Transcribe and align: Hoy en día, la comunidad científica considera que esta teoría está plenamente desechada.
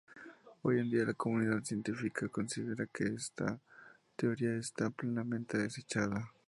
Hoy 0.63 0.79
en 0.79 0.89
día, 0.89 1.05
la 1.05 1.13
comunidad 1.13 1.63
científica 1.63 2.27
considera 2.27 2.87
que 2.87 3.03
esta 3.03 3.59
teoría 4.17 4.55
está 4.55 4.89
plenamente 4.89 5.59
desechada. 5.59 6.33